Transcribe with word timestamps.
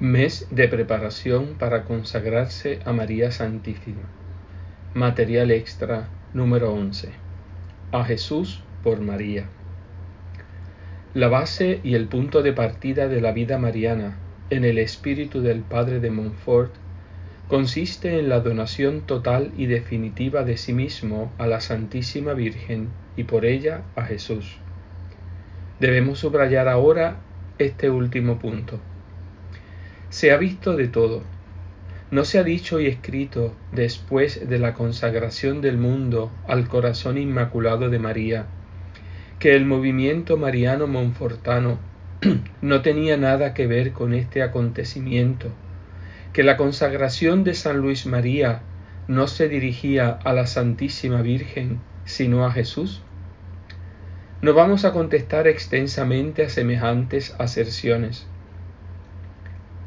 Mes 0.00 0.46
de 0.52 0.68
preparación 0.68 1.56
para 1.58 1.82
consagrarse 1.82 2.78
a 2.84 2.92
María 2.92 3.32
Santísima. 3.32 4.02
Material 4.94 5.50
extra 5.50 6.08
número 6.32 6.72
11. 6.72 7.08
A 7.90 8.04
Jesús 8.04 8.62
por 8.84 9.00
María. 9.00 9.46
La 11.14 11.26
base 11.26 11.80
y 11.82 11.96
el 11.96 12.06
punto 12.06 12.42
de 12.44 12.52
partida 12.52 13.08
de 13.08 13.20
la 13.20 13.32
vida 13.32 13.58
mariana 13.58 14.16
en 14.50 14.64
el 14.64 14.78
espíritu 14.78 15.40
del 15.40 15.62
Padre 15.62 15.98
de 15.98 16.12
Montfort 16.12 16.72
consiste 17.48 18.20
en 18.20 18.28
la 18.28 18.38
donación 18.38 19.00
total 19.00 19.50
y 19.56 19.66
definitiva 19.66 20.44
de 20.44 20.58
sí 20.58 20.74
mismo 20.74 21.32
a 21.38 21.48
la 21.48 21.60
Santísima 21.60 22.34
Virgen 22.34 22.90
y 23.16 23.24
por 23.24 23.44
ella 23.44 23.82
a 23.96 24.04
Jesús. 24.04 24.58
Debemos 25.80 26.20
subrayar 26.20 26.68
ahora 26.68 27.16
este 27.58 27.90
último 27.90 28.38
punto 28.38 28.78
se 30.10 30.32
ha 30.32 30.38
visto 30.38 30.74
de 30.76 30.88
todo. 30.88 31.22
No 32.10 32.24
se 32.24 32.38
ha 32.38 32.42
dicho 32.42 32.80
y 32.80 32.86
escrito 32.86 33.54
después 33.72 34.48
de 34.48 34.58
la 34.58 34.72
consagración 34.72 35.60
del 35.60 35.76
mundo 35.76 36.32
al 36.46 36.66
corazón 36.66 37.18
inmaculado 37.18 37.90
de 37.90 37.98
María, 37.98 38.46
que 39.38 39.54
el 39.54 39.66
movimiento 39.66 40.38
mariano 40.38 40.86
monfortano 40.86 41.78
no 42.62 42.80
tenía 42.80 43.18
nada 43.18 43.52
que 43.52 43.66
ver 43.66 43.92
con 43.92 44.14
este 44.14 44.42
acontecimiento, 44.42 45.50
que 46.32 46.42
la 46.42 46.56
consagración 46.56 47.44
de 47.44 47.52
San 47.52 47.78
Luis 47.78 48.06
María 48.06 48.62
no 49.06 49.26
se 49.26 49.48
dirigía 49.48 50.18
a 50.24 50.32
la 50.32 50.46
Santísima 50.46 51.20
Virgen, 51.20 51.80
sino 52.06 52.46
a 52.46 52.52
Jesús? 52.52 53.02
No 54.40 54.54
vamos 54.54 54.86
a 54.86 54.92
contestar 54.92 55.46
extensamente 55.46 56.44
a 56.44 56.48
semejantes 56.48 57.34
aserciones 57.38 58.26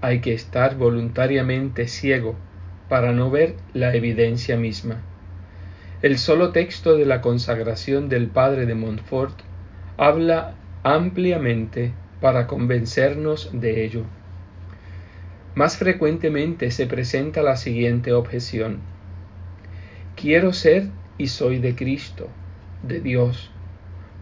hay 0.02 0.19
que 0.19 0.33
estar 0.33 0.75
voluntariamente 0.75 1.88
ciego 1.88 2.35
para 2.89 3.13
no 3.13 3.30
ver 3.30 3.55
la 3.73 3.94
evidencia 3.95 4.58
misma. 4.58 5.02
El 6.02 6.17
solo 6.17 6.52
texto 6.52 6.97
de 6.97 7.05
la 7.05 7.21
consagración 7.21 8.09
del 8.09 8.27
padre 8.27 8.66
de 8.66 8.73
Montfort 8.73 9.39
habla 9.97 10.55
ampliamente 10.83 11.93
para 12.19 12.47
convencernos 12.47 13.52
de 13.53 13.85
ello. 13.85 14.03
Más 15.53 15.77
frecuentemente 15.77 16.71
se 16.71 16.88
presenta 16.88 17.43
la 17.43 17.55
siguiente 17.55 18.13
objeción. 18.13 18.80
Quiero 20.15 20.53
ser 20.53 20.88
y 21.17 21.27
soy 21.27 21.59
de 21.59 21.75
Cristo, 21.75 22.30
de 22.81 22.99
Dios. 22.99 23.52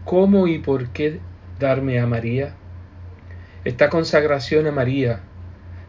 ¿Cómo 0.04 0.46
y 0.46 0.58
por 0.58 0.88
qué 0.88 1.20
darme 1.58 1.98
a 1.98 2.06
María? 2.06 2.54
Esta 3.64 3.88
consagración 3.88 4.66
a 4.66 4.72
María 4.72 5.20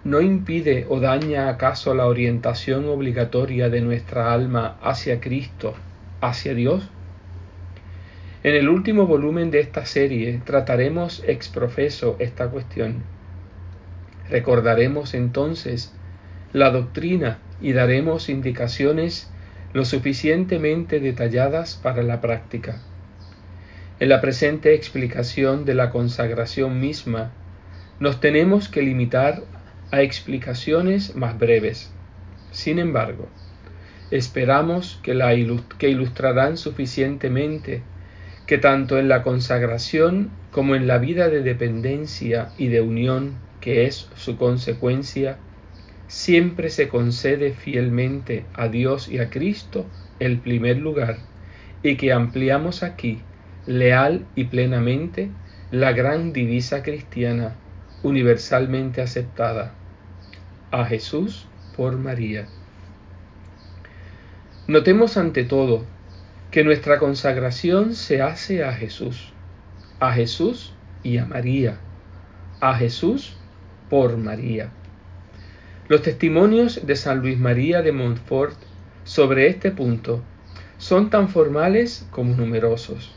¿no 0.04 0.22
impide 0.22 0.86
o 0.90 1.00
daña 1.00 1.50
acaso 1.50 1.94
la 1.94 2.08
orientación 2.08 2.88
obligatoria 2.90 3.70
de 3.70 3.82
nuestra 3.82 4.34
alma 4.34 4.78
hacia 4.82 5.20
Cristo, 5.20 5.76
hacia 6.22 6.56
Dios? 6.56 6.90
En 8.44 8.56
el 8.56 8.70
último 8.70 9.06
volumen 9.06 9.52
de 9.52 9.60
esta 9.60 9.86
serie 9.86 10.42
trataremos 10.44 11.24
ex 11.28 11.50
profeso 11.50 12.16
esta 12.18 12.50
cuestión. 12.50 13.04
Recordaremos 14.30 15.14
entonces 15.14 15.94
la 16.52 16.72
doctrina 16.72 17.38
y 17.62 17.74
daremos 17.74 18.30
indicaciones 18.30 19.32
lo 19.74 19.86
suficientemente 19.86 21.00
detalladas 21.00 21.76
para 21.76 22.02
la 22.02 22.20
práctica. 22.20 22.82
En 24.00 24.10
la 24.10 24.20
presente 24.20 24.74
explicación 24.74 25.64
de 25.64 25.76
la 25.76 25.92
consagración 25.92 26.80
misma, 26.80 27.32
nos 28.00 28.20
tenemos 28.20 28.68
que 28.68 28.82
limitar 28.82 29.44
a 29.92 30.02
explicaciones 30.02 31.16
más 31.16 31.38
breves. 31.38 31.92
Sin 32.52 32.80
embargo, 32.80 33.28
esperamos 34.10 35.00
que, 35.04 35.14
la 35.14 35.34
ilustrarán 35.34 36.58
suficientemente 36.58 37.84
que 38.48 38.58
tanto 38.58 38.98
en 38.98 39.08
la 39.08 39.24
consagración 39.24 40.32
como 40.52 40.76
en 40.76 40.88
la 40.88 40.98
vida 40.98 41.30
de 41.30 41.42
dependencia 41.42 42.50
y 42.58 42.68
de 42.68 42.82
unión 42.82 43.36
que 43.62 43.86
es 43.86 44.10
su 44.16 44.38
consecuencia, 44.38 45.38
siempre 46.08 46.70
se 46.70 46.88
concede 46.90 47.54
fielmente 47.54 48.46
a 48.54 48.68
Dios 48.68 49.08
y 49.08 49.20
a 49.20 49.30
Cristo 49.30 49.86
el 50.20 50.40
primer 50.40 50.78
lugar 50.78 51.18
y 51.84 51.96
que 51.96 52.12
ampliamos 52.12 52.84
aquí 52.84 53.22
leal 53.66 54.26
y 54.36 54.46
plenamente 54.46 55.30
la 55.72 55.94
gran 55.94 56.34
divisa 56.34 56.84
cristiana 56.84 57.56
universalmente 58.04 59.02
aceptada 59.02 59.74
a 60.72 60.86
Jesús 60.86 61.46
por 61.76 61.98
María. 61.98 62.48
Notemos 64.68 65.18
ante 65.18 65.44
todo 65.44 65.86
que 66.50 66.64
nuestra 66.64 67.00
consagración 67.00 67.94
se 67.94 68.22
hace 68.22 68.64
a 68.64 68.74
Jesús, 68.74 69.34
a 70.00 70.12
Jesús 70.14 70.74
y 71.04 71.18
a 71.18 71.26
María, 71.26 71.78
a 72.60 72.76
Jesús 72.76 73.36
por 73.90 74.18
María. 74.18 74.70
Los 75.88 76.04
testimonios 76.04 76.86
de 76.86 76.96
San 76.96 77.20
Luis 77.20 77.38
María 77.38 77.82
de 77.82 77.92
Montfort 77.92 78.56
sobre 79.04 79.48
este 79.48 79.72
punto 79.72 80.22
son 80.78 81.10
tan 81.10 81.28
formales 81.28 82.08
como 82.12 82.36
numerosos. 82.36 83.14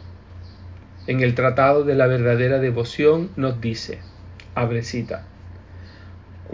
En 1.06 1.20
el 1.20 1.34
Tratado 1.34 1.84
de 1.84 1.94
la 1.94 2.06
verdadera 2.06 2.58
devoción 2.58 3.30
nos 3.36 3.60
dice, 3.60 4.00
abre 4.54 4.82
cita, 4.82 5.26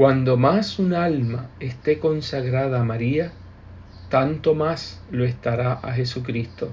cuando 0.01 0.39
más 0.39 0.79
un 0.79 0.95
alma 0.95 1.51
esté 1.61 1.99
consagrada 1.99 2.81
a 2.81 2.85
María, 2.85 3.33
tanto 4.09 4.55
más 4.55 4.99
lo 5.11 5.27
estará 5.27 5.75
a 5.75 5.93
Jesucristo. 5.93 6.71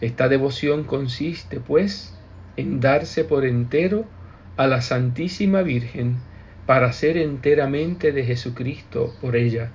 Esta 0.00 0.28
devoción 0.28 0.84
consiste, 0.84 1.58
pues, 1.58 2.16
en 2.56 2.78
darse 2.78 3.24
por 3.24 3.44
entero 3.44 4.04
a 4.56 4.68
la 4.68 4.82
Santísima 4.82 5.62
Virgen 5.62 6.18
para 6.64 6.92
ser 6.92 7.16
enteramente 7.16 8.12
de 8.12 8.22
Jesucristo 8.22 9.12
por 9.20 9.34
ella. 9.34 9.72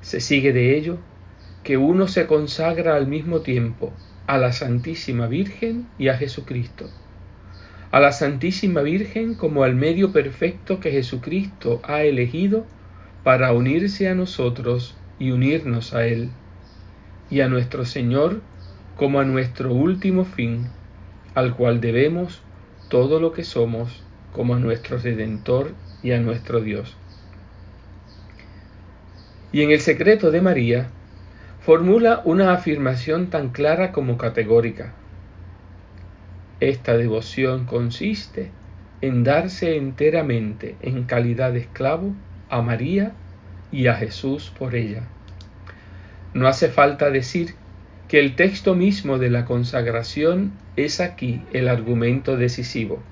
Se 0.00 0.18
sigue 0.18 0.52
de 0.52 0.76
ello 0.76 0.98
que 1.62 1.76
uno 1.76 2.08
se 2.08 2.26
consagra 2.26 2.96
al 2.96 3.06
mismo 3.06 3.42
tiempo 3.42 3.92
a 4.26 4.36
la 4.36 4.50
Santísima 4.50 5.28
Virgen 5.28 5.86
y 5.96 6.08
a 6.08 6.16
Jesucristo 6.16 6.90
a 7.90 8.00
la 8.00 8.12
Santísima 8.12 8.82
Virgen 8.82 9.34
como 9.34 9.62
al 9.62 9.74
medio 9.74 10.12
perfecto 10.12 10.78
que 10.78 10.90
Jesucristo 10.90 11.80
ha 11.84 12.02
elegido 12.02 12.66
para 13.24 13.52
unirse 13.52 14.08
a 14.08 14.14
nosotros 14.14 14.96
y 15.18 15.30
unirnos 15.30 15.94
a 15.94 16.06
Él, 16.06 16.30
y 17.30 17.40
a 17.40 17.48
nuestro 17.48 17.84
Señor 17.84 18.40
como 18.96 19.20
a 19.20 19.24
nuestro 19.24 19.72
último 19.72 20.24
fin, 20.24 20.66
al 21.34 21.54
cual 21.54 21.80
debemos 21.80 22.42
todo 22.88 23.20
lo 23.20 23.32
que 23.32 23.44
somos, 23.44 24.02
como 24.32 24.54
a 24.54 24.58
nuestro 24.58 24.98
Redentor 24.98 25.72
y 26.02 26.12
a 26.12 26.20
nuestro 26.20 26.60
Dios. 26.60 26.96
Y 29.50 29.62
en 29.62 29.70
el 29.70 29.80
secreto 29.80 30.30
de 30.30 30.42
María, 30.42 30.90
formula 31.60 32.20
una 32.24 32.52
afirmación 32.52 33.30
tan 33.30 33.48
clara 33.50 33.92
como 33.92 34.18
categórica. 34.18 34.94
Esta 36.60 36.96
devoción 36.96 37.66
consiste 37.66 38.50
en 39.00 39.22
darse 39.22 39.76
enteramente 39.76 40.76
en 40.82 41.04
calidad 41.04 41.52
de 41.52 41.60
esclavo 41.60 42.14
a 42.48 42.62
María 42.62 43.12
y 43.70 43.86
a 43.86 43.94
Jesús 43.94 44.52
por 44.58 44.74
ella. 44.74 45.02
No 46.34 46.48
hace 46.48 46.68
falta 46.68 47.10
decir 47.10 47.54
que 48.08 48.18
el 48.18 48.34
texto 48.34 48.74
mismo 48.74 49.18
de 49.18 49.30
la 49.30 49.44
consagración 49.44 50.52
es 50.76 51.00
aquí 51.00 51.42
el 51.52 51.68
argumento 51.68 52.36
decisivo. 52.36 53.02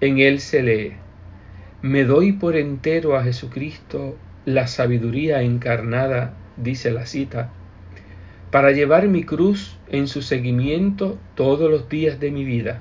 En 0.00 0.18
él 0.18 0.40
se 0.40 0.62
lee, 0.62 0.92
me 1.82 2.04
doy 2.04 2.32
por 2.32 2.56
entero 2.56 3.16
a 3.16 3.24
Jesucristo 3.24 4.16
la 4.44 4.68
sabiduría 4.68 5.42
encarnada, 5.42 6.34
dice 6.56 6.92
la 6.92 7.06
cita, 7.06 7.50
para 8.50 8.70
llevar 8.70 9.08
mi 9.08 9.24
cruz 9.24 9.76
en 9.92 10.08
su 10.08 10.22
seguimiento 10.22 11.18
todos 11.36 11.70
los 11.70 11.88
días 11.88 12.18
de 12.18 12.30
mi 12.30 12.44
vida, 12.44 12.80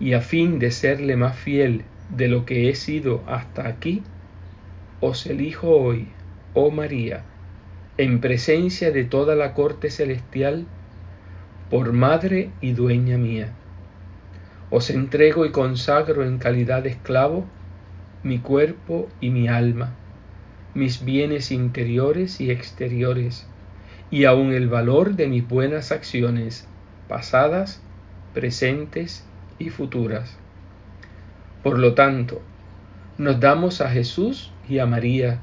y 0.00 0.12
a 0.12 0.20
fin 0.20 0.58
de 0.58 0.70
serle 0.70 1.16
más 1.16 1.36
fiel 1.36 1.82
de 2.16 2.28
lo 2.28 2.46
que 2.46 2.70
he 2.70 2.74
sido 2.74 3.22
hasta 3.26 3.68
aquí, 3.68 4.02
os 5.00 5.26
elijo 5.26 5.70
hoy, 5.70 6.06
oh 6.54 6.70
María, 6.70 7.22
en 7.98 8.20
presencia 8.20 8.90
de 8.92 9.04
toda 9.04 9.34
la 9.34 9.54
corte 9.54 9.90
celestial, 9.90 10.64
por 11.70 11.92
madre 11.92 12.50
y 12.60 12.72
dueña 12.72 13.18
mía. 13.18 13.52
Os 14.70 14.90
entrego 14.90 15.46
y 15.46 15.50
consagro 15.50 16.24
en 16.24 16.38
calidad 16.38 16.82
de 16.82 16.90
esclavo 16.90 17.44
mi 18.22 18.38
cuerpo 18.38 19.08
y 19.20 19.30
mi 19.30 19.48
alma, 19.48 19.94
mis 20.74 21.04
bienes 21.04 21.50
interiores 21.50 22.40
y 22.40 22.50
exteriores, 22.50 23.46
y 24.10 24.24
aun 24.24 24.52
el 24.52 24.68
valor 24.68 25.14
de 25.14 25.26
mis 25.26 25.46
buenas 25.46 25.92
acciones 25.92 26.66
pasadas, 27.08 27.82
presentes 28.34 29.24
y 29.58 29.70
futuras. 29.70 30.36
Por 31.62 31.78
lo 31.78 31.94
tanto, 31.94 32.40
nos 33.18 33.40
damos 33.40 33.80
a 33.80 33.90
Jesús 33.90 34.52
y 34.68 34.78
a 34.78 34.86
María, 34.86 35.40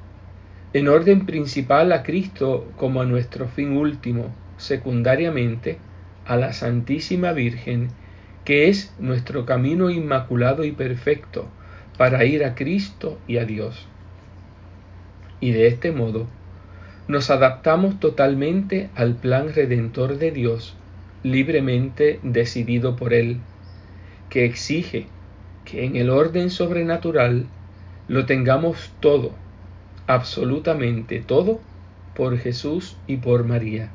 en 0.74 0.88
orden 0.88 1.26
principal 1.26 1.92
a 1.92 2.04
Cristo 2.04 2.72
como 2.78 3.02
a 3.02 3.06
nuestro 3.06 3.48
fin 3.48 3.78
último, 3.78 4.34
secundariamente 4.58 5.78
a 6.26 6.38
la 6.38 6.54
Santísima 6.54 7.34
Virgen, 7.34 7.90
que 8.44 8.70
es 8.70 8.94
nuestro 9.00 9.46
camino 9.46 9.90
inmaculado 9.90 10.64
y 10.64 10.72
perfecto 10.72 11.48
para 11.98 12.26
ir 12.26 12.44
a 12.44 12.56
Cristo 12.56 13.20
y 13.28 13.38
a 13.38 13.46
Dios. 13.46 13.88
Y 15.40 15.52
de 15.52 15.68
este 15.68 15.92
modo, 15.92 16.28
nos 17.08 17.30
adaptamos 17.30 18.00
totalmente 18.00 18.90
al 18.96 19.16
plan 19.16 19.54
redentor 19.54 20.18
de 20.18 20.32
Dios, 20.32 20.76
libremente 21.24 22.20
decidido 22.24 22.96
por 22.96 23.14
Él, 23.14 23.38
que 24.30 24.46
exige 24.46 25.08
que 25.66 25.86
en 25.86 25.96
el 25.96 26.10
orden 26.10 26.50
sobrenatural 26.50 27.46
lo 28.08 28.26
tengamos 28.26 28.92
todo, 29.00 29.32
absolutamente 30.08 31.20
todo, 31.20 31.60
por 32.16 32.38
Jesús 32.38 32.98
y 33.08 33.18
por 33.18 33.44
María. 33.44 33.90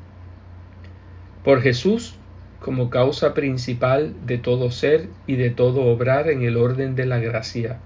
Por 1.43 1.61
Jesús 1.61 2.15
como 2.59 2.91
causa 2.91 3.33
principal 3.33 4.13
de 4.25 4.37
todo 4.37 4.69
ser 4.69 5.07
y 5.25 5.35
de 5.35 5.49
todo 5.49 5.85
obrar 5.85 6.29
en 6.29 6.43
el 6.43 6.57
orden 6.57 6.95
de 6.95 7.07
la 7.07 7.17
gracia, 7.17 7.79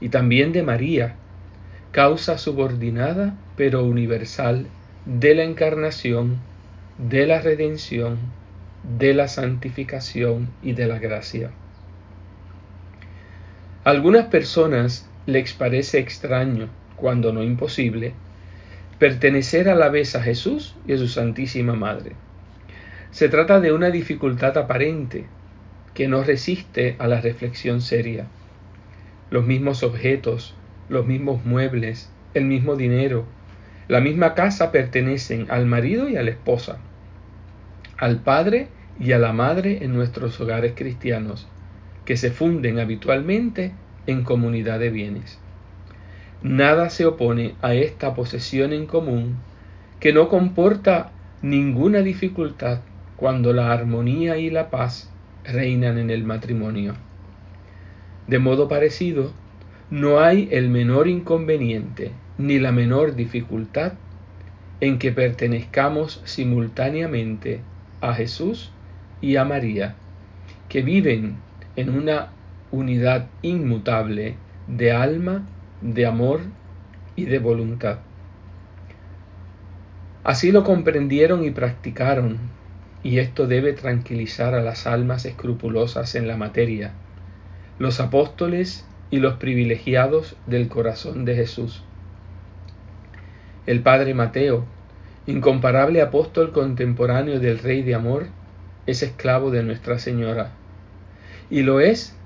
y 0.00 0.08
también 0.08 0.52
de 0.52 0.62
María, 0.62 1.16
causa 1.96 2.36
subordinada 2.36 3.34
pero 3.56 3.82
universal 3.82 4.66
de 5.06 5.34
la 5.34 5.44
encarnación, 5.44 6.36
de 6.98 7.26
la 7.26 7.40
redención, 7.40 8.18
de 8.98 9.14
la 9.14 9.28
santificación 9.28 10.50
y 10.62 10.74
de 10.74 10.88
la 10.88 10.98
gracia. 10.98 11.52
algunas 13.82 14.26
personas 14.26 15.08
les 15.24 15.54
parece 15.54 15.98
extraño, 15.98 16.68
cuando 16.96 17.32
no 17.32 17.42
imposible, 17.42 18.12
pertenecer 18.98 19.70
a 19.70 19.74
la 19.74 19.88
vez 19.88 20.14
a 20.16 20.22
Jesús 20.22 20.74
y 20.86 20.92
a 20.92 20.98
su 20.98 21.08
Santísima 21.08 21.72
Madre. 21.76 22.12
Se 23.10 23.30
trata 23.30 23.58
de 23.58 23.72
una 23.72 23.88
dificultad 23.88 24.58
aparente 24.58 25.24
que 25.94 26.08
no 26.08 26.22
resiste 26.22 26.96
a 26.98 27.06
la 27.06 27.22
reflexión 27.22 27.80
seria. 27.80 28.26
Los 29.30 29.46
mismos 29.46 29.82
objetos, 29.82 30.54
los 30.88 31.06
mismos 31.06 31.44
muebles, 31.44 32.10
el 32.34 32.44
mismo 32.44 32.76
dinero, 32.76 33.24
la 33.88 34.00
misma 34.00 34.34
casa 34.34 34.72
pertenecen 34.72 35.46
al 35.50 35.66
marido 35.66 36.08
y 36.08 36.16
a 36.16 36.22
la 36.22 36.30
esposa, 36.30 36.78
al 37.98 38.18
padre 38.18 38.68
y 38.98 39.12
a 39.12 39.18
la 39.18 39.32
madre 39.32 39.84
en 39.84 39.94
nuestros 39.94 40.40
hogares 40.40 40.72
cristianos, 40.74 41.46
que 42.04 42.16
se 42.16 42.30
funden 42.30 42.78
habitualmente 42.78 43.72
en 44.06 44.24
comunidad 44.24 44.78
de 44.78 44.90
bienes. 44.90 45.38
Nada 46.42 46.90
se 46.90 47.06
opone 47.06 47.54
a 47.62 47.74
esta 47.74 48.14
posesión 48.14 48.72
en 48.72 48.86
común 48.86 49.36
que 50.00 50.12
no 50.12 50.28
comporta 50.28 51.10
ninguna 51.42 52.00
dificultad 52.00 52.80
cuando 53.16 53.52
la 53.52 53.72
armonía 53.72 54.36
y 54.36 54.50
la 54.50 54.70
paz 54.70 55.10
reinan 55.44 55.98
en 55.98 56.10
el 56.10 56.24
matrimonio. 56.24 56.94
De 58.26 58.38
modo 58.38 58.68
parecido, 58.68 59.32
no 59.90 60.18
hay 60.18 60.48
el 60.50 60.68
menor 60.68 61.06
inconveniente 61.06 62.10
ni 62.38 62.58
la 62.58 62.72
menor 62.72 63.14
dificultad 63.14 63.92
en 64.80 64.98
que 64.98 65.12
pertenezcamos 65.12 66.20
simultáneamente 66.24 67.60
a 68.00 68.12
Jesús 68.14 68.72
y 69.20 69.36
a 69.36 69.44
María, 69.44 69.94
que 70.68 70.82
viven 70.82 71.36
en 71.76 71.90
una 71.90 72.28
unidad 72.72 73.28
inmutable 73.42 74.34
de 74.66 74.92
alma, 74.92 75.46
de 75.80 76.04
amor 76.04 76.40
y 77.14 77.24
de 77.26 77.38
voluntad. 77.38 77.98
Así 80.24 80.50
lo 80.50 80.64
comprendieron 80.64 81.44
y 81.44 81.52
practicaron, 81.52 82.38
y 83.04 83.20
esto 83.20 83.46
debe 83.46 83.72
tranquilizar 83.72 84.54
a 84.54 84.62
las 84.62 84.88
almas 84.88 85.24
escrupulosas 85.24 86.16
en 86.16 86.26
la 86.26 86.36
materia, 86.36 86.92
los 87.78 88.00
apóstoles 88.00 88.84
y 89.10 89.18
los 89.18 89.34
privilegiados 89.34 90.36
del 90.46 90.68
corazón 90.68 91.24
de 91.24 91.34
Jesús. 91.34 91.82
El 93.66 93.80
padre 93.82 94.14
Mateo, 94.14 94.64
incomparable 95.26 96.00
apóstol 96.02 96.52
contemporáneo 96.52 97.40
del 97.40 97.58
Rey 97.58 97.82
de 97.82 97.94
Amor, 97.94 98.26
es 98.86 99.02
esclavo 99.02 99.50
de 99.50 99.62
Nuestra 99.62 99.98
Señora. 99.98 100.52
Y 101.50 101.62
lo 101.62 101.80
es 101.80 102.16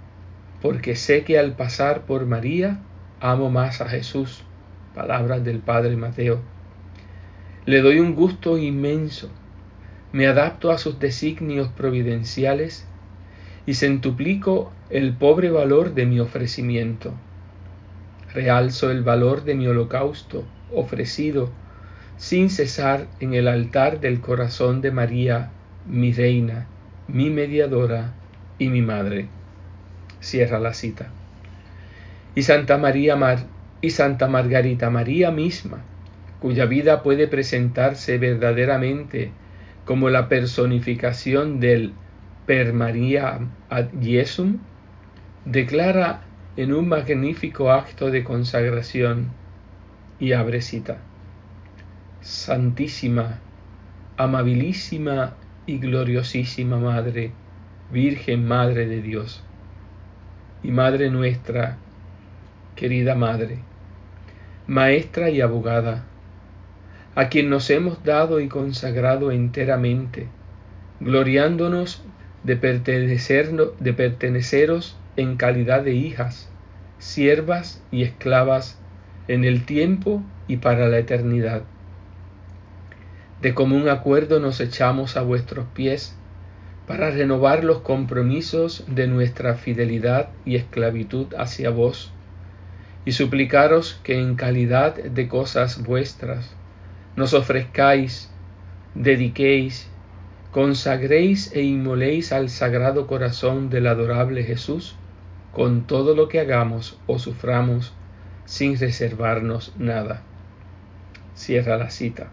porque 0.60 0.96
sé 0.96 1.24
que 1.24 1.38
al 1.38 1.56
pasar 1.56 2.02
por 2.02 2.26
María 2.26 2.80
amo 3.20 3.50
más 3.50 3.80
a 3.80 3.88
Jesús. 3.88 4.44
Palabras 4.94 5.44
del 5.44 5.60
Padre 5.60 5.96
Mateo. 5.96 6.40
Le 7.64 7.80
doy 7.80 8.00
un 8.00 8.14
gusto 8.14 8.58
inmenso, 8.58 9.30
me 10.12 10.26
adapto 10.26 10.70
a 10.72 10.78
sus 10.78 10.98
designios 10.98 11.68
providenciales 11.68 12.86
y 13.66 13.74
centuplico 13.74 14.72
el 14.90 15.12
pobre 15.12 15.50
valor 15.50 15.94
de 15.94 16.06
mi 16.06 16.20
ofrecimiento. 16.20 17.12
Realzo 18.32 18.90
el 18.90 19.02
valor 19.02 19.44
de 19.44 19.54
mi 19.54 19.66
holocausto 19.66 20.44
ofrecido 20.72 21.50
sin 22.16 22.50
cesar 22.50 23.06
en 23.18 23.34
el 23.34 23.48
altar 23.48 24.00
del 24.00 24.20
corazón 24.20 24.82
de 24.82 24.90
María, 24.90 25.50
mi 25.86 26.12
reina, 26.12 26.66
mi 27.08 27.30
mediadora 27.30 28.12
y 28.58 28.68
mi 28.68 28.82
madre. 28.82 29.26
Cierra 30.20 30.60
la 30.60 30.74
cita. 30.74 31.08
Y 32.34 32.42
Santa 32.42 32.76
María 32.76 33.16
Mar 33.16 33.46
y 33.80 33.90
Santa 33.90 34.28
Margarita 34.28 34.90
María 34.90 35.30
misma, 35.30 35.78
cuya 36.40 36.66
vida 36.66 37.02
puede 37.02 37.26
presentarse 37.26 38.18
verdaderamente 38.18 39.30
como 39.86 40.10
la 40.10 40.28
personificación 40.28 41.58
del 41.58 41.94
per 42.46 42.72
María 42.72 43.40
ad 43.68 43.88
Jesum, 44.00 44.58
declara 45.44 46.22
en 46.56 46.72
un 46.72 46.88
magnífico 46.88 47.70
acto 47.70 48.10
de 48.10 48.24
consagración 48.24 49.30
y 50.18 50.32
abre 50.32 50.60
cita. 50.60 50.98
Santísima, 52.20 53.40
amabilísima 54.16 55.34
y 55.66 55.78
gloriosísima 55.78 56.78
Madre, 56.78 57.32
Virgen 57.90 58.46
Madre 58.46 58.86
de 58.86 59.00
Dios 59.00 59.42
y 60.62 60.70
Madre 60.70 61.10
nuestra, 61.10 61.78
querida 62.76 63.14
Madre, 63.14 63.58
Maestra 64.66 65.30
y 65.30 65.40
abogada, 65.40 66.04
a 67.14 67.28
quien 67.28 67.50
nos 67.50 67.70
hemos 67.70 68.04
dado 68.04 68.40
y 68.40 68.48
consagrado 68.48 69.32
enteramente, 69.32 70.28
gloriándonos 71.00 72.04
de, 72.44 72.54
de 73.80 73.92
perteneceros 73.92 74.96
en 75.16 75.36
calidad 75.36 75.82
de 75.82 75.94
hijas, 75.94 76.48
siervas 76.98 77.82
y 77.90 78.02
esclavas 78.02 78.78
en 79.28 79.44
el 79.44 79.64
tiempo 79.64 80.22
y 80.48 80.56
para 80.56 80.88
la 80.88 80.98
eternidad. 80.98 81.62
De 83.42 83.54
común 83.54 83.88
acuerdo 83.88 84.40
nos 84.40 84.60
echamos 84.60 85.16
a 85.16 85.22
vuestros 85.22 85.66
pies 85.74 86.14
para 86.86 87.10
renovar 87.10 87.64
los 87.64 87.80
compromisos 87.80 88.84
de 88.88 89.06
nuestra 89.06 89.54
fidelidad 89.54 90.30
y 90.44 90.56
esclavitud 90.56 91.28
hacia 91.38 91.70
vos, 91.70 92.12
y 93.04 93.12
suplicaros 93.12 94.00
que 94.02 94.18
en 94.18 94.34
calidad 94.34 94.96
de 94.96 95.28
cosas 95.28 95.82
vuestras 95.84 96.54
nos 97.16 97.32
ofrezcáis, 97.32 98.30
dediquéis 98.94 99.89
consagréis 100.52 101.52
e 101.52 101.62
inmoléis 101.62 102.32
al 102.32 102.48
sagrado 102.48 103.06
corazón 103.06 103.70
del 103.70 103.86
adorable 103.86 104.42
Jesús 104.42 104.96
con 105.52 105.86
todo 105.86 106.14
lo 106.14 106.28
que 106.28 106.40
hagamos 106.40 106.98
o 107.06 107.18
suframos 107.18 107.92
sin 108.44 108.78
reservarnos 108.78 109.72
nada. 109.78 110.22
Cierra 111.34 111.76
la 111.76 111.90
cita. 111.90 112.30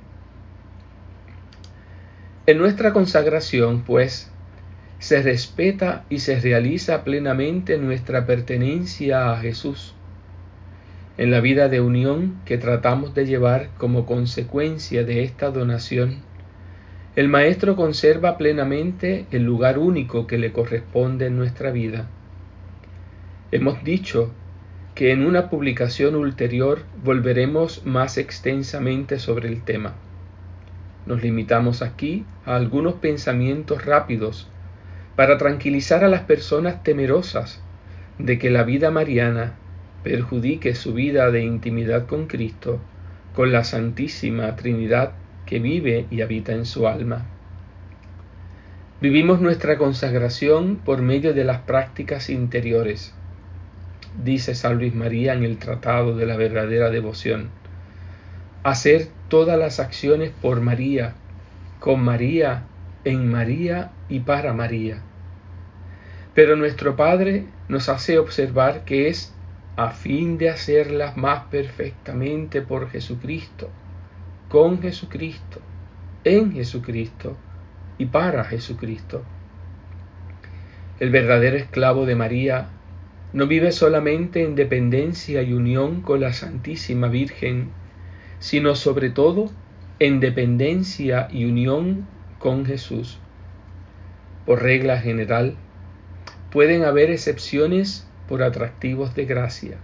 En 2.47 2.57
nuestra 2.57 2.93
consagración, 2.93 3.83
pues, 3.83 4.31
se 4.99 5.21
respeta 5.21 6.05
y 6.09 6.19
se 6.19 6.39
realiza 6.39 7.03
plenamente 7.03 7.77
nuestra 7.77 8.25
pertenencia 8.25 9.31
a 9.31 9.37
Jesús. 9.37 9.93
En 11.17 11.29
la 11.29 11.41
vida 11.41 11.67
de 11.67 11.81
unión 11.81 12.39
que 12.45 12.57
tratamos 12.57 13.13
de 13.13 13.25
llevar 13.25 13.69
como 13.77 14.05
consecuencia 14.05 15.03
de 15.03 15.23
esta 15.23 15.51
donación, 15.51 16.21
el 17.17 17.29
Maestro 17.29 17.75
conserva 17.75 18.37
plenamente 18.37 19.25
el 19.31 19.41
lugar 19.41 19.79
único 19.79 20.27
que 20.27 20.37
le 20.37 20.51
corresponde 20.51 21.25
en 21.25 21.35
nuestra 21.35 21.71
vida. 21.71 22.05
Hemos 23.51 23.83
dicho 23.83 24.31
que 24.93 25.11
en 25.11 25.25
una 25.25 25.49
publicación 25.49 26.13
ulterior 26.15 26.83
volveremos 27.03 27.83
más 27.87 28.19
extensamente 28.19 29.17
sobre 29.17 29.47
el 29.47 29.63
tema. 29.63 29.95
Nos 31.07 31.23
limitamos 31.23 31.81
aquí 31.81 32.23
a 32.45 32.55
algunos 32.55 32.93
pensamientos 32.93 33.83
rápidos 33.83 34.47
para 35.15 35.39
tranquilizar 35.39 36.03
a 36.03 36.09
las 36.09 36.21
personas 36.21 36.83
temerosas 36.83 37.63
de 38.19 38.37
que 38.37 38.51
la 38.51 38.61
vida 38.61 38.91
mariana 38.91 39.55
perjudique 40.03 40.75
su 40.75 40.93
vida 40.93 41.31
de 41.31 41.41
intimidad 41.41 42.05
con 42.05 42.27
Cristo, 42.27 42.79
con 43.33 43.51
la 43.51 43.63
Santísima 43.63 44.55
Trinidad 44.55 45.13
que 45.47 45.57
vive 45.57 46.05
y 46.11 46.21
habita 46.21 46.51
en 46.51 46.65
su 46.65 46.87
alma. 46.87 47.25
Vivimos 49.01 49.41
nuestra 49.41 49.77
consagración 49.77 50.75
por 50.75 51.01
medio 51.01 51.33
de 51.33 51.43
las 51.43 51.61
prácticas 51.61 52.29
interiores, 52.29 53.15
dice 54.23 54.53
San 54.53 54.77
Luis 54.77 54.93
María 54.93 55.33
en 55.33 55.43
el 55.43 55.57
Tratado 55.57 56.15
de 56.15 56.25
la 56.25 56.35
verdadera 56.35 56.89
devoción. 56.89 57.49
Hacer 58.63 59.07
todas 59.29 59.57
las 59.57 59.79
acciones 59.79 60.31
por 60.41 60.61
María, 60.61 61.15
con 61.79 62.03
María, 62.03 62.63
en 63.03 63.29
María 63.29 63.91
y 64.09 64.19
para 64.19 64.53
María. 64.53 65.01
Pero 66.33 66.55
nuestro 66.55 66.95
Padre 66.95 67.45
nos 67.69 67.89
hace 67.89 68.19
observar 68.19 68.83
que 68.83 69.07
es 69.07 69.33
a 69.75 69.91
fin 69.91 70.39
de 70.39 70.49
hacerlas 70.49 71.17
más 71.17 71.43
perfectamente 71.51 72.61
por 72.61 72.89
Jesucristo, 72.89 73.69
con 74.49 74.81
Jesucristo, 74.81 75.59
en 76.23 76.53
Jesucristo 76.53 77.35
y 77.97 78.05
para 78.05 78.43
Jesucristo. 78.45 79.23
El 80.99 81.09
verdadero 81.09 81.57
esclavo 81.57 82.05
de 82.05 82.15
María 82.15 82.69
no 83.33 83.47
vive 83.47 83.71
solamente 83.71 84.43
en 84.43 84.55
dependencia 84.55 85.41
y 85.41 85.53
unión 85.53 86.01
con 86.01 86.21
la 86.21 86.33
Santísima 86.33 87.07
Virgen, 87.07 87.69
sino 88.39 88.75
sobre 88.75 89.09
todo 89.09 89.51
en 89.99 90.19
dependencia 90.19 91.27
y 91.31 91.45
unión 91.45 92.07
con 92.39 92.65
Jesús. 92.65 93.19
Por 94.45 94.61
regla 94.63 94.99
general, 94.99 95.55
pueden 96.51 96.85
haber 96.85 97.11
excepciones 97.11 98.07
por 98.27 98.43
atractivos 98.43 99.13
de 99.13 99.25
gracia. 99.25 99.77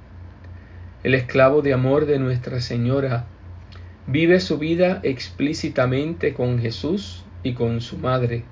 El 1.03 1.15
esclavo 1.15 1.62
de 1.62 1.74
amor 1.74 2.05
de 2.05 2.17
Nuestra 2.17 2.62
Señora 2.62 3.25
vive 4.07 4.39
su 4.39 4.57
vida 4.57 5.00
explícitamente 5.03 6.33
con 6.33 6.60
Jesús 6.60 7.24
y 7.41 7.53
con 7.53 7.81
su 7.81 7.98
madre, 7.98 8.43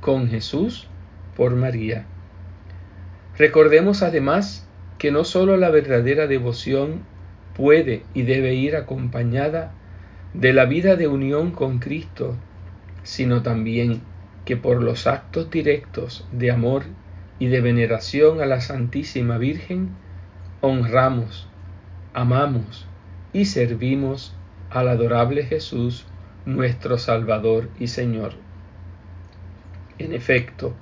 con 0.00 0.28
Jesús 0.28 0.88
por 1.36 1.54
María. 1.54 2.06
Recordemos 3.36 4.02
además 4.02 4.66
que 4.98 5.10
no 5.10 5.24
sólo 5.24 5.56
la 5.58 5.68
verdadera 5.68 6.26
devoción 6.26 7.02
puede 7.54 8.02
y 8.14 8.22
debe 8.22 8.54
ir 8.54 8.76
acompañada 8.76 9.72
de 10.32 10.52
la 10.52 10.64
vida 10.64 10.96
de 10.96 11.08
unión 11.08 11.50
con 11.50 11.78
Cristo, 11.78 12.36
sino 13.02 13.42
también 13.42 14.00
que 14.46 14.56
por 14.56 14.82
los 14.82 15.06
actos 15.06 15.50
directos 15.50 16.26
de 16.32 16.50
amor 16.50 16.84
y 17.38 17.48
de 17.48 17.60
veneración 17.60 18.40
a 18.40 18.46
la 18.46 18.60
Santísima 18.60 19.36
Virgen, 19.36 19.90
honramos, 20.62 21.48
amamos 22.14 22.86
y 23.32 23.44
servimos 23.44 24.34
al 24.70 24.88
adorable 24.88 25.44
Jesús, 25.44 26.06
nuestro 26.44 26.98
Salvador 26.98 27.68
y 27.78 27.88
Señor. 27.88 28.32
En 29.98 30.12
efecto, 30.12 30.74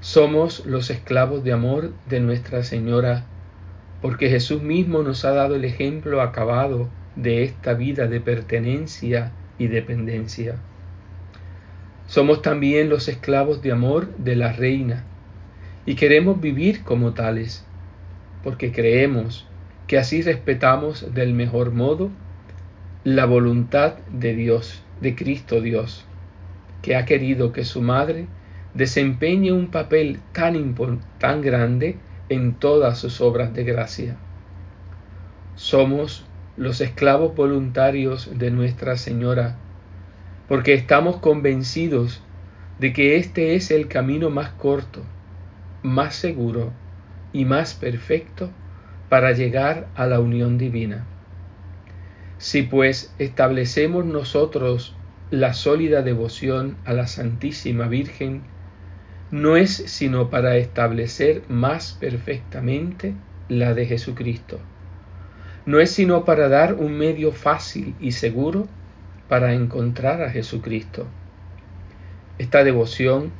somos 0.00 0.64
los 0.64 0.90
esclavos 0.90 1.44
de 1.44 1.52
amor 1.52 1.92
de 2.08 2.20
Nuestra 2.20 2.62
Señora, 2.62 3.26
porque 4.00 4.30
Jesús 4.30 4.62
mismo 4.62 5.02
nos 5.02 5.24
ha 5.24 5.32
dado 5.32 5.56
el 5.56 5.64
ejemplo 5.64 6.22
acabado 6.22 6.88
de 7.16 7.42
esta 7.42 7.74
vida 7.74 8.06
de 8.06 8.20
pertenencia 8.20 9.32
y 9.58 9.66
dependencia. 9.66 10.56
Somos 12.06 12.42
también 12.42 12.88
los 12.88 13.08
esclavos 13.08 13.60
de 13.60 13.72
amor 13.72 14.08
de 14.16 14.36
la 14.36 14.52
Reina, 14.52 15.04
y 15.84 15.94
queremos 15.96 16.40
vivir 16.40 16.84
como 16.84 17.12
tales, 17.12 17.66
porque 18.44 18.72
creemos 18.72 19.46
que 19.86 19.98
así 19.98 20.22
respetamos 20.22 21.12
del 21.14 21.34
mejor 21.34 21.72
modo 21.72 22.10
la 23.04 23.26
voluntad 23.26 23.94
de 24.10 24.34
Dios, 24.34 24.82
de 25.00 25.14
Cristo 25.14 25.60
Dios, 25.60 26.04
que 26.82 26.96
ha 26.96 27.04
querido 27.04 27.52
que 27.52 27.64
su 27.64 27.80
madre 27.80 28.26
desempeñe 28.74 29.52
un 29.52 29.70
papel 29.70 30.20
tan, 30.32 30.74
tan 31.18 31.40
grande 31.40 31.98
en 32.28 32.54
todas 32.54 32.98
sus 32.98 33.20
obras 33.20 33.54
de 33.54 33.64
gracia. 33.64 34.16
Somos 35.54 36.24
los 36.56 36.80
esclavos 36.80 37.34
voluntarios 37.36 38.36
de 38.36 38.50
Nuestra 38.50 38.96
Señora, 38.96 39.56
porque 40.48 40.74
estamos 40.74 41.18
convencidos 41.18 42.22
de 42.80 42.92
que 42.92 43.16
este 43.16 43.54
es 43.54 43.70
el 43.70 43.88
camino 43.88 44.28
más 44.30 44.50
corto, 44.50 45.02
más 45.82 46.14
seguro 46.14 46.72
y 47.32 47.44
más 47.44 47.74
perfecto 47.74 48.50
para 49.08 49.32
llegar 49.32 49.88
a 49.94 50.06
la 50.06 50.20
unión 50.20 50.58
divina. 50.58 51.06
Si 52.38 52.62
pues 52.62 53.12
establecemos 53.18 54.04
nosotros 54.04 54.94
la 55.32 55.54
sólida 55.54 56.02
devoción 56.02 56.76
a 56.84 56.92
la 56.92 57.08
Santísima 57.08 57.88
Virgen, 57.88 58.42
no 59.32 59.56
es 59.56 59.72
sino 59.72 60.30
para 60.30 60.56
establecer 60.56 61.42
más 61.48 61.96
perfectamente 61.98 63.14
la 63.48 63.74
de 63.74 63.86
Jesucristo. 63.86 64.60
No 65.66 65.80
es 65.80 65.90
sino 65.90 66.24
para 66.24 66.48
dar 66.48 66.74
un 66.74 66.96
medio 66.96 67.32
fácil 67.32 67.94
y 68.00 68.12
seguro 68.12 68.68
para 69.28 69.52
encontrar 69.52 70.22
a 70.22 70.30
Jesucristo. 70.30 71.06
Esta 72.38 72.62
devoción 72.62 73.32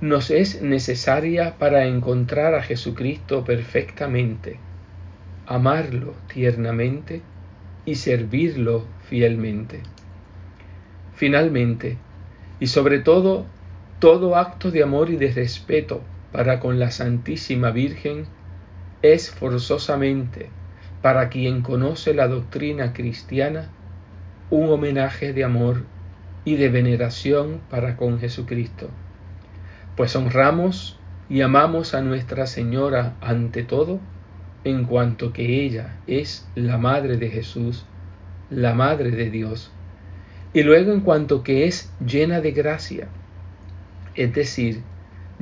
nos 0.00 0.30
es 0.30 0.62
necesaria 0.62 1.58
para 1.58 1.84
encontrar 1.84 2.54
a 2.54 2.62
Jesucristo 2.62 3.44
perfectamente, 3.44 4.58
amarlo 5.46 6.14
tiernamente 6.32 7.20
y 7.90 7.96
servirlo 7.96 8.86
fielmente. 9.08 9.80
Finalmente, 11.14 11.98
y 12.60 12.68
sobre 12.68 13.00
todo, 13.00 13.44
todo 13.98 14.36
acto 14.36 14.70
de 14.70 14.82
amor 14.82 15.10
y 15.10 15.16
de 15.16 15.32
respeto 15.32 16.02
para 16.32 16.60
con 16.60 16.78
la 16.78 16.90
Santísima 16.90 17.70
Virgen 17.70 18.26
es 19.02 19.30
forzosamente, 19.30 20.48
para 21.02 21.28
quien 21.28 21.62
conoce 21.62 22.14
la 22.14 22.28
doctrina 22.28 22.92
cristiana, 22.92 23.70
un 24.50 24.70
homenaje 24.70 25.32
de 25.32 25.44
amor 25.44 25.84
y 26.44 26.56
de 26.56 26.68
veneración 26.68 27.60
para 27.70 27.96
con 27.96 28.18
Jesucristo 28.18 28.88
pues 30.00 30.16
honramos 30.16 30.98
y 31.28 31.42
amamos 31.42 31.92
a 31.92 32.00
Nuestra 32.00 32.46
Señora 32.46 33.16
ante 33.20 33.62
todo, 33.64 34.00
en 34.64 34.84
cuanto 34.84 35.32
que 35.32 35.64
ella 35.64 35.96
es 36.06 36.48
la 36.54 36.78
Madre 36.78 37.16
de 37.16 37.30
Jesús, 37.30 37.86
la 38.50 38.74
Madre 38.74 39.10
de 39.10 39.30
Dios, 39.30 39.70
y 40.52 40.62
luego 40.62 40.92
en 40.92 41.00
cuanto 41.00 41.42
que 41.42 41.66
es 41.66 41.92
llena 42.04 42.40
de 42.40 42.52
gracia, 42.52 43.08
es 44.14 44.34
decir, 44.34 44.82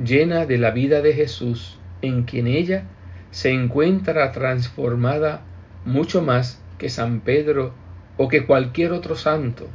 llena 0.03 0.45
de 0.45 0.57
la 0.57 0.71
vida 0.71 1.01
de 1.01 1.13
Jesús, 1.13 1.77
en 2.01 2.23
quien 2.23 2.47
ella 2.47 2.83
se 3.31 3.51
encuentra 3.51 4.31
transformada 4.31 5.41
mucho 5.85 6.21
más 6.21 6.61
que 6.77 6.89
San 6.89 7.19
Pedro 7.19 7.73
o 8.17 8.27
que 8.27 8.45
cualquier 8.45 8.91
otro 8.91 9.15
santo. 9.15 9.67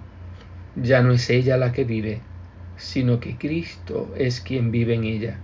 Ya 0.76 1.02
no 1.02 1.12
es 1.12 1.28
ella 1.30 1.56
la 1.56 1.72
que 1.72 1.84
vive, 1.84 2.20
sino 2.76 3.20
que 3.20 3.36
Cristo 3.36 4.12
es 4.16 4.40
quien 4.40 4.70
vive 4.70 4.94
en 4.94 5.04
ella. 5.04 5.38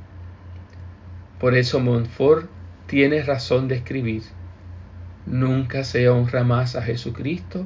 Por 1.39 1.55
eso 1.55 1.81
Montfort 1.81 2.49
tiene 2.91 3.23
razón 3.23 3.69
de 3.69 3.77
escribir, 3.77 4.25
nunca 5.25 5.85
se 5.85 6.09
honra 6.09 6.43
más 6.43 6.75
a 6.75 6.83
Jesucristo 6.83 7.65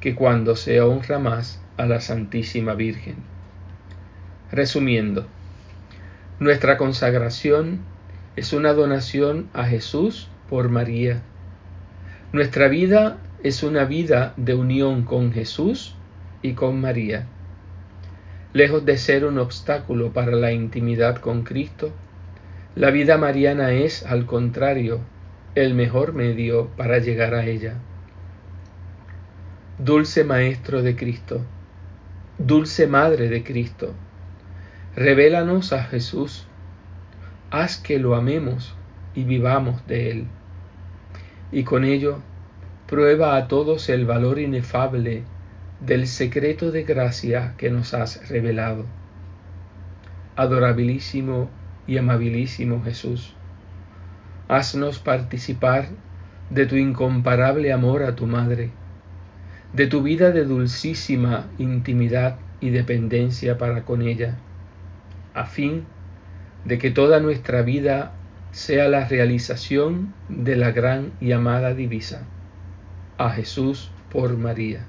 que 0.00 0.14
cuando 0.14 0.54
se 0.54 0.80
honra 0.80 1.18
más 1.18 1.60
a 1.76 1.84
la 1.86 2.00
Santísima 2.00 2.74
Virgen. 2.74 3.16
Resumiendo, 4.52 5.26
nuestra 6.38 6.76
consagración 6.76 7.80
es 8.36 8.52
una 8.52 8.72
donación 8.72 9.48
a 9.52 9.64
Jesús 9.64 10.28
por 10.48 10.68
María. 10.68 11.22
Nuestra 12.32 12.68
vida 12.68 13.18
es 13.42 13.64
una 13.64 13.84
vida 13.84 14.32
de 14.36 14.54
unión 14.54 15.02
con 15.02 15.32
Jesús 15.32 15.96
y 16.40 16.52
con 16.52 16.80
María. 16.80 17.26
Lejos 18.52 18.84
de 18.84 18.96
ser 18.96 19.24
un 19.24 19.40
obstáculo 19.40 20.12
para 20.12 20.36
la 20.36 20.52
intimidad 20.52 21.16
con 21.16 21.42
Cristo, 21.42 21.90
la 22.74 22.90
vida 22.90 23.18
mariana 23.18 23.72
es, 23.72 24.06
al 24.06 24.24
contrario, 24.24 25.00
el 25.54 25.74
mejor 25.74 26.14
medio 26.14 26.68
para 26.68 26.98
llegar 26.98 27.34
a 27.34 27.44
ella. 27.44 27.74
Dulce 29.78 30.24
Maestro 30.24 30.80
de 30.80 30.96
Cristo, 30.96 31.42
dulce 32.38 32.86
Madre 32.86 33.28
de 33.28 33.44
Cristo, 33.44 33.92
revélanos 34.96 35.74
a 35.74 35.84
Jesús, 35.84 36.46
haz 37.50 37.76
que 37.76 37.98
lo 37.98 38.14
amemos 38.14 38.74
y 39.14 39.24
vivamos 39.24 39.86
de 39.86 40.10
Él. 40.10 40.26
Y 41.50 41.64
con 41.64 41.84
ello, 41.84 42.20
prueba 42.86 43.36
a 43.36 43.48
todos 43.48 43.90
el 43.90 44.06
valor 44.06 44.38
inefable 44.38 45.24
del 45.80 46.06
secreto 46.06 46.70
de 46.70 46.84
gracia 46.84 47.54
que 47.58 47.68
nos 47.68 47.92
has 47.92 48.30
revelado. 48.30 48.86
Adorabilísimo 50.36 51.50
y 51.86 51.98
amabilísimo 51.98 52.82
Jesús, 52.82 53.34
haznos 54.48 54.98
participar 54.98 55.88
de 56.50 56.66
tu 56.66 56.76
incomparable 56.76 57.72
amor 57.72 58.02
a 58.02 58.14
tu 58.14 58.26
madre, 58.26 58.70
de 59.72 59.86
tu 59.86 60.02
vida 60.02 60.30
de 60.30 60.44
dulcísima 60.44 61.46
intimidad 61.58 62.38
y 62.60 62.70
dependencia 62.70 63.58
para 63.58 63.84
con 63.84 64.02
ella, 64.02 64.36
a 65.34 65.46
fin 65.46 65.84
de 66.64 66.78
que 66.78 66.90
toda 66.90 67.20
nuestra 67.20 67.62
vida 67.62 68.12
sea 68.52 68.88
la 68.88 69.08
realización 69.08 70.12
de 70.28 70.56
la 70.56 70.70
gran 70.70 71.12
y 71.20 71.32
amada 71.32 71.74
divisa. 71.74 72.26
A 73.16 73.30
Jesús 73.30 73.90
por 74.10 74.36
María. 74.36 74.86